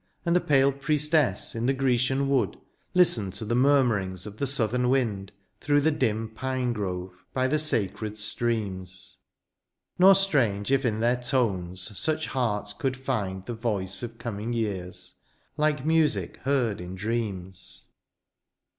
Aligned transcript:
And 0.25 0.35
the 0.35 0.41
pale 0.41 0.71
priestess 0.71 1.53
in 1.53 1.67
the 1.67 1.75
Grecian 1.75 2.27
wood 2.27 2.57
Listened 2.95 3.33
the 3.33 3.53
murmurings 3.53 4.25
of 4.25 4.37
the 4.37 4.47
southern 4.47 4.89
wind 4.89 5.31
Through 5.59 5.81
the 5.81 5.91
dim 5.91 6.29
pine 6.33 6.73
grove, 6.73 7.23
by 7.35 7.47
the 7.47 7.59
sacred 7.59 8.17
streams; 8.17 9.19
Nor 9.99 10.15
strange 10.15 10.71
if 10.71 10.85
in 10.85 11.01
their 11.01 11.17
tones 11.21 11.95
such 11.99 12.25
heart 12.25 12.73
could 12.79 12.97
find 12.97 13.45
The 13.45 13.53
voice 13.53 14.01
of 14.01 14.17
coming 14.17 14.53
years, 14.53 15.21
Uke 15.59 15.85
music 15.85 16.37
heard 16.37 16.81
in 16.81 16.95
dreams. 16.95 17.85